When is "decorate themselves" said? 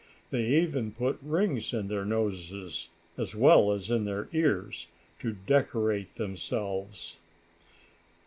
5.33-7.17